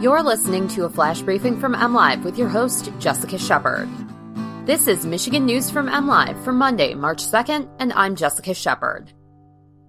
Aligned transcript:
You're 0.00 0.22
listening 0.22 0.66
to 0.68 0.86
a 0.86 0.88
flash 0.88 1.20
briefing 1.20 1.60
from 1.60 1.74
MLive 1.74 2.24
with 2.24 2.38
your 2.38 2.48
host, 2.48 2.90
Jessica 3.00 3.36
Shepard. 3.36 3.86
This 4.64 4.88
is 4.88 5.04
Michigan 5.04 5.44
News 5.44 5.70
from 5.70 5.88
MLive 5.88 6.42
for 6.42 6.54
Monday, 6.54 6.94
March 6.94 7.22
2nd, 7.22 7.68
and 7.78 7.92
I'm 7.92 8.16
Jessica 8.16 8.54
Shepard. 8.54 9.12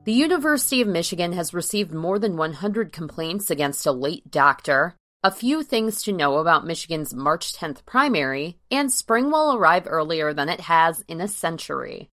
The 0.04 0.12
University 0.12 0.82
of 0.82 0.90
Michigan 0.90 1.32
has 1.32 1.54
received 1.54 1.94
more 1.94 2.20
than 2.20 2.36
100 2.36 2.92
complaints 2.92 3.50
against 3.50 3.86
a 3.86 3.94
late 3.94 4.30
doctor, 4.30 4.98
a 5.24 5.32
few 5.32 5.64
things 5.64 6.04
to 6.04 6.12
know 6.12 6.40
about 6.40 6.68
Michigan's 6.68 7.14
March 7.14 7.54
10th 7.54 7.86
primary, 7.86 8.58
and 8.70 8.92
spring 8.92 9.32
will 9.32 9.56
arrive 9.56 9.88
earlier 9.88 10.34
than 10.34 10.50
it 10.50 10.60
has 10.60 11.06
in 11.08 11.22
a 11.22 11.28
century. 11.30 12.10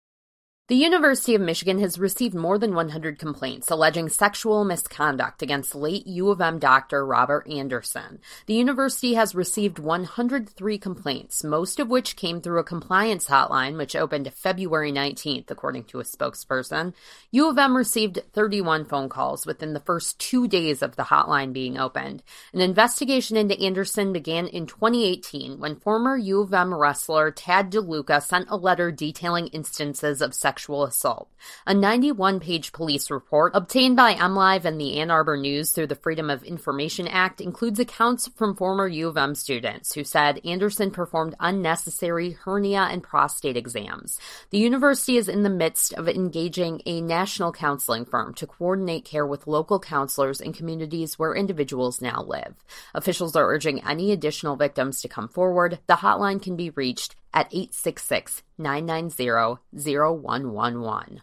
The 0.69 0.75
University 0.75 1.35
of 1.35 1.41
Michigan 1.41 1.79
has 1.79 1.99
received 1.99 2.33
more 2.33 2.57
than 2.57 2.73
100 2.73 3.19
complaints 3.19 3.69
alleging 3.69 4.07
sexual 4.07 4.63
misconduct 4.63 5.41
against 5.41 5.75
late 5.75 6.07
U 6.07 6.29
of 6.29 6.39
M 6.39 6.57
doctor 6.57 7.05
Robert 7.05 7.45
Anderson. 7.49 8.19
The 8.45 8.53
university 8.53 9.15
has 9.15 9.35
received 9.35 9.77
103 9.77 10.77
complaints, 10.77 11.43
most 11.43 11.81
of 11.81 11.89
which 11.89 12.15
came 12.15 12.39
through 12.39 12.59
a 12.59 12.63
compliance 12.63 13.27
hotline 13.27 13.77
which 13.77 13.93
opened 13.93 14.31
February 14.33 14.93
19th, 14.93 15.51
according 15.51 15.83
to 15.83 15.99
a 15.99 16.03
spokesperson. 16.03 16.93
U 17.31 17.49
of 17.49 17.57
M 17.57 17.75
received 17.75 18.21
31 18.31 18.85
phone 18.85 19.09
calls 19.09 19.45
within 19.45 19.73
the 19.73 19.81
first 19.81 20.17
two 20.17 20.47
days 20.47 20.81
of 20.81 20.95
the 20.95 21.03
hotline 21.03 21.51
being 21.51 21.77
opened. 21.77 22.23
An 22.53 22.61
investigation 22.61 23.35
into 23.35 23.59
Anderson 23.59 24.13
began 24.13 24.47
in 24.47 24.65
2018 24.65 25.59
when 25.59 25.75
former 25.75 26.15
U 26.15 26.39
of 26.39 26.53
M 26.53 26.73
wrestler 26.73 27.31
Tad 27.31 27.69
DeLuca 27.69 28.23
sent 28.23 28.49
a 28.49 28.55
letter 28.55 28.93
detailing 28.93 29.47
instances 29.47 30.21
of 30.21 30.33
sexual 30.33 30.52
sexual 30.53 30.83
assault. 30.83 31.29
A 31.65 31.73
91 31.73 32.39
page 32.39 32.71
police 32.73 33.09
report 33.09 33.53
obtained 33.55 33.95
by 33.95 34.13
MLive 34.13 34.65
and 34.65 34.79
the 34.79 34.99
Ann 34.99 35.09
Arbor 35.09 35.35
News 35.35 35.71
through 35.71 35.87
the 35.87 35.95
Freedom 35.95 36.29
of 36.29 36.43
Information 36.43 37.07
Act 37.07 37.41
includes 37.41 37.79
accounts 37.79 38.27
from 38.35 38.55
former 38.55 38.87
U 38.87 39.07
of 39.07 39.17
M 39.17 39.33
students 39.33 39.95
who 39.95 40.03
said 40.03 40.39
Anderson 40.45 40.91
performed 40.91 41.33
unnecessary 41.39 42.33
hernia 42.33 42.87
and 42.91 43.01
prostate 43.01 43.57
exams. 43.57 44.19
The 44.51 44.59
university 44.59 45.17
is 45.17 45.27
in 45.27 45.41
the 45.41 45.49
midst 45.49 45.91
of 45.93 46.07
engaging 46.07 46.83
a 46.85 47.01
national 47.01 47.51
counseling 47.51 48.05
firm 48.05 48.35
to 48.35 48.45
coordinate 48.45 49.05
care 49.05 49.25
with 49.25 49.47
local 49.47 49.79
counselors 49.79 50.39
in 50.39 50.53
communities 50.53 51.17
where 51.17 51.33
individuals 51.33 51.99
now 51.99 52.21
live. 52.21 52.53
Officials 52.93 53.35
are 53.35 53.51
urging 53.51 53.83
any 53.83 54.11
additional 54.11 54.55
victims 54.55 55.01
to 55.01 55.07
come 55.07 55.27
forward. 55.27 55.79
The 55.87 55.95
hotline 55.95 56.39
can 56.39 56.55
be 56.55 56.69
reached 56.69 57.15
at 57.33 57.47
866 57.51 58.43
990 58.57 59.59
0111. 59.73 61.21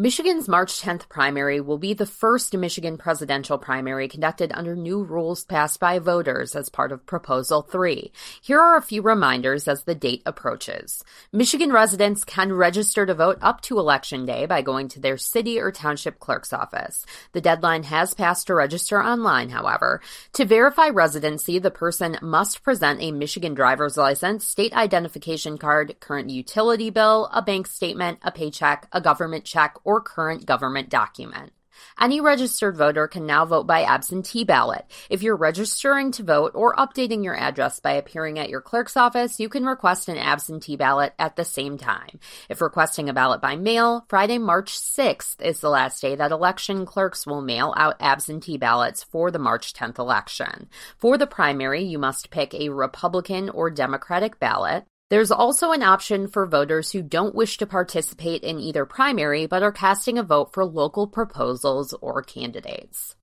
Michigan's 0.00 0.48
March 0.48 0.80
10th 0.80 1.10
primary 1.10 1.60
will 1.60 1.76
be 1.76 1.92
the 1.92 2.06
first 2.06 2.56
Michigan 2.56 2.96
presidential 2.96 3.58
primary 3.58 4.08
conducted 4.08 4.50
under 4.54 4.74
new 4.74 5.02
rules 5.02 5.44
passed 5.44 5.78
by 5.78 5.98
voters 5.98 6.56
as 6.56 6.70
part 6.70 6.90
of 6.90 7.04
Proposal 7.04 7.60
3. 7.60 8.10
Here 8.40 8.58
are 8.58 8.78
a 8.78 8.82
few 8.82 9.02
reminders 9.02 9.68
as 9.68 9.84
the 9.84 9.94
date 9.94 10.22
approaches. 10.24 11.04
Michigan 11.34 11.70
residents 11.70 12.24
can 12.24 12.50
register 12.50 13.04
to 13.04 13.12
vote 13.12 13.36
up 13.42 13.60
to 13.60 13.78
Election 13.78 14.24
Day 14.24 14.46
by 14.46 14.62
going 14.62 14.88
to 14.88 15.00
their 15.00 15.18
city 15.18 15.60
or 15.60 15.70
township 15.70 16.18
clerk's 16.18 16.54
office. 16.54 17.04
The 17.32 17.42
deadline 17.42 17.82
has 17.82 18.14
passed 18.14 18.46
to 18.46 18.54
register 18.54 19.04
online, 19.04 19.50
however. 19.50 20.00
To 20.32 20.46
verify 20.46 20.88
residency, 20.88 21.58
the 21.58 21.70
person 21.70 22.16
must 22.22 22.62
present 22.62 23.02
a 23.02 23.12
Michigan 23.12 23.52
driver's 23.52 23.98
license, 23.98 24.48
state 24.48 24.72
identification 24.72 25.58
card, 25.58 26.00
current 26.00 26.30
utility 26.30 26.88
bill, 26.88 27.28
a 27.34 27.42
bank 27.42 27.66
statement, 27.66 28.18
a 28.22 28.32
paycheck, 28.32 28.88
a 28.94 29.02
government 29.02 29.44
check, 29.44 29.76
or 29.84 29.89
current 29.98 30.44
government 30.44 30.90
document. 30.90 31.52
Any 31.98 32.20
registered 32.20 32.76
voter 32.76 33.08
can 33.08 33.26
now 33.26 33.44
vote 33.44 33.66
by 33.66 33.82
absentee 33.82 34.44
ballot. 34.44 34.86
If 35.08 35.22
you're 35.22 35.36
registering 35.36 36.12
to 36.12 36.22
vote 36.22 36.52
or 36.54 36.74
updating 36.76 37.24
your 37.24 37.36
address 37.36 37.80
by 37.80 37.92
appearing 37.92 38.38
at 38.38 38.48
your 38.48 38.60
clerk's 38.60 38.96
office, 38.96 39.40
you 39.40 39.48
can 39.48 39.64
request 39.64 40.08
an 40.08 40.16
absentee 40.18 40.76
ballot 40.76 41.14
at 41.18 41.36
the 41.36 41.44
same 41.44 41.78
time. 41.78 42.18
If 42.48 42.60
requesting 42.60 43.08
a 43.08 43.14
ballot 43.14 43.40
by 43.40 43.56
mail, 43.56 44.04
Friday, 44.08 44.38
March 44.38 44.78
6th 44.78 45.40
is 45.40 45.60
the 45.60 45.70
last 45.70 46.00
day 46.00 46.16
that 46.16 46.32
election 46.32 46.86
clerks 46.86 47.26
will 47.26 47.42
mail 47.42 47.74
out 47.76 47.96
absentee 48.00 48.56
ballots 48.56 49.04
for 49.04 49.30
the 49.30 49.38
March 49.38 49.72
10th 49.72 49.98
election. 49.98 50.68
For 50.96 51.18
the 51.18 51.26
primary, 51.26 51.82
you 51.82 51.98
must 51.98 52.30
pick 52.30 52.54
a 52.54 52.70
Republican 52.70 53.50
or 53.50 53.70
Democratic 53.70 54.38
ballot. 54.38 54.84
There's 55.10 55.32
also 55.32 55.72
an 55.72 55.82
option 55.82 56.28
for 56.28 56.46
voters 56.46 56.92
who 56.92 57.02
don't 57.02 57.34
wish 57.34 57.58
to 57.58 57.66
participate 57.66 58.44
in 58.44 58.60
either 58.60 58.86
primary 58.86 59.46
but 59.46 59.64
are 59.64 59.72
casting 59.72 60.18
a 60.18 60.22
vote 60.22 60.52
for 60.52 60.64
local 60.64 61.08
proposals 61.08 61.92
or 62.00 62.22
candidates. 62.22 63.16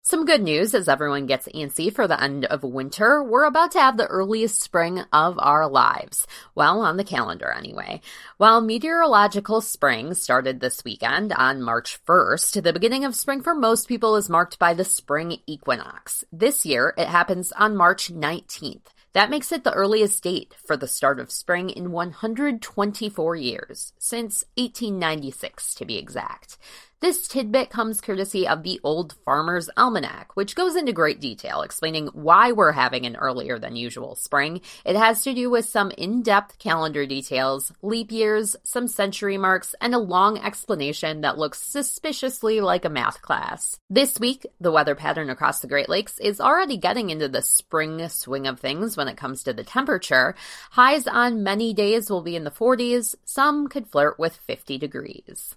Some 0.00 0.24
good 0.24 0.40
news 0.40 0.72
as 0.72 0.88
everyone 0.88 1.26
gets 1.26 1.48
antsy 1.48 1.92
for 1.92 2.06
the 2.08 2.22
end 2.22 2.46
of 2.46 2.62
winter. 2.62 3.22
We're 3.22 3.44
about 3.44 3.72
to 3.72 3.80
have 3.80 3.98
the 3.98 4.06
earliest 4.06 4.62
spring 4.62 5.00
of 5.12 5.36
our 5.38 5.68
lives. 5.68 6.26
Well, 6.54 6.80
on 6.80 6.96
the 6.96 7.04
calendar 7.04 7.50
anyway. 7.50 8.00
While 8.38 8.62
meteorological 8.62 9.60
spring 9.60 10.14
started 10.14 10.60
this 10.60 10.82
weekend 10.82 11.32
on 11.32 11.60
March 11.60 11.98
1st, 12.06 12.62
the 12.62 12.72
beginning 12.72 13.04
of 13.04 13.16
spring 13.16 13.42
for 13.42 13.54
most 13.54 13.88
people 13.88 14.16
is 14.16 14.30
marked 14.30 14.58
by 14.58 14.72
the 14.72 14.84
spring 14.84 15.40
equinox. 15.46 16.24
This 16.32 16.64
year, 16.64 16.94
it 16.96 17.08
happens 17.08 17.52
on 17.52 17.76
March 17.76 18.10
19th. 18.10 18.86
That 19.16 19.30
makes 19.30 19.50
it 19.50 19.64
the 19.64 19.72
earliest 19.72 20.22
date 20.22 20.54
for 20.62 20.76
the 20.76 20.86
start 20.86 21.18
of 21.18 21.30
spring 21.32 21.70
in 21.70 21.90
124 21.90 23.34
years, 23.36 23.94
since 23.96 24.44
1896 24.58 25.74
to 25.76 25.86
be 25.86 25.96
exact. 25.96 26.58
This 27.00 27.28
tidbit 27.28 27.68
comes 27.68 28.00
courtesy 28.00 28.48
of 28.48 28.62
the 28.62 28.80
Old 28.82 29.16
Farmer's 29.22 29.68
Almanac, 29.76 30.34
which 30.34 30.56
goes 30.56 30.76
into 30.76 30.94
great 30.94 31.20
detail 31.20 31.60
explaining 31.60 32.06
why 32.14 32.52
we're 32.52 32.72
having 32.72 33.04
an 33.04 33.16
earlier 33.16 33.58
than 33.58 33.76
usual 33.76 34.14
spring. 34.14 34.62
It 34.82 34.96
has 34.96 35.22
to 35.24 35.34
do 35.34 35.50
with 35.50 35.66
some 35.66 35.90
in-depth 35.90 36.58
calendar 36.58 37.04
details, 37.04 37.70
leap 37.82 38.10
years, 38.10 38.56
some 38.62 38.88
century 38.88 39.36
marks, 39.36 39.74
and 39.78 39.94
a 39.94 39.98
long 39.98 40.38
explanation 40.38 41.20
that 41.20 41.36
looks 41.36 41.60
suspiciously 41.60 42.62
like 42.62 42.86
a 42.86 42.90
math 42.90 43.20
class. 43.20 43.78
This 43.90 44.18
week, 44.18 44.46
the 44.58 44.72
weather 44.72 44.94
pattern 44.94 45.28
across 45.28 45.60
the 45.60 45.68
Great 45.68 45.90
Lakes 45.90 46.18
is 46.18 46.40
already 46.40 46.78
getting 46.78 47.10
into 47.10 47.28
the 47.28 47.42
spring 47.42 48.08
swing 48.08 48.46
of 48.46 48.58
things 48.58 48.96
when 48.96 49.08
it 49.08 49.18
comes 49.18 49.42
to 49.42 49.52
the 49.52 49.64
temperature. 49.64 50.34
Highs 50.70 51.06
on 51.06 51.42
many 51.42 51.74
days 51.74 52.08
will 52.08 52.22
be 52.22 52.36
in 52.36 52.44
the 52.44 52.50
40s, 52.50 53.16
some 53.26 53.68
could 53.68 53.86
flirt 53.86 54.18
with 54.18 54.34
50 54.34 54.78
degrees. 54.78 55.56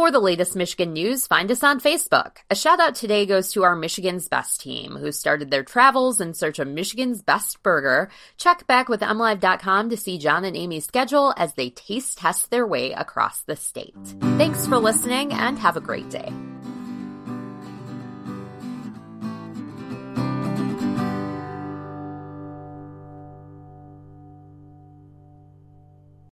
For 0.00 0.10
the 0.10 0.18
latest 0.18 0.56
Michigan 0.56 0.94
news, 0.94 1.26
find 1.26 1.50
us 1.50 1.62
on 1.62 1.78
Facebook. 1.78 2.38
A 2.48 2.54
shout 2.54 2.80
out 2.80 2.94
today 2.94 3.26
goes 3.26 3.52
to 3.52 3.64
our 3.64 3.76
Michigan's 3.76 4.28
Best 4.28 4.62
team, 4.62 4.96
who 4.96 5.12
started 5.12 5.50
their 5.50 5.62
travels 5.62 6.22
in 6.22 6.32
search 6.32 6.58
of 6.58 6.68
Michigan's 6.68 7.20
best 7.20 7.62
burger. 7.62 8.08
Check 8.38 8.66
back 8.66 8.88
with 8.88 9.02
MLive.com 9.02 9.90
to 9.90 9.98
see 9.98 10.16
John 10.16 10.46
and 10.46 10.56
Amy's 10.56 10.86
schedule 10.86 11.34
as 11.36 11.52
they 11.52 11.68
taste 11.68 12.16
test 12.16 12.50
their 12.50 12.66
way 12.66 12.92
across 12.92 13.42
the 13.42 13.56
state. 13.56 13.94
Thanks 14.38 14.66
for 14.66 14.78
listening 14.78 15.34
and 15.34 15.58
have 15.58 15.76
a 15.76 15.82
great 15.82 16.08
day. 16.08 16.32